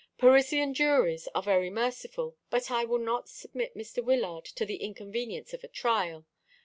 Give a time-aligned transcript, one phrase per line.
[0.17, 4.03] Parisian juries are very merciful; but I will not submit Mr.
[4.03, 6.25] Wyllard to the inconvenience of a trial.